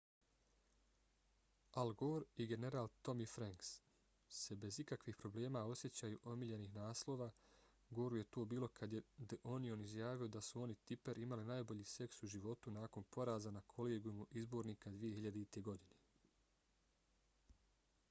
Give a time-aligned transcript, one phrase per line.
[1.79, 3.67] al gore i general tommy franks
[4.37, 7.27] se bez ikakvih problema sjećaju omiljenih naslova
[7.99, 9.01] goru je to bilo kad je
[9.33, 13.51] the onion izjavio da su on i tipper imali najbolji seks u životu nakon poraza
[13.51, 15.61] na kolegijumu izbornika 2000.
[15.69, 16.01] godine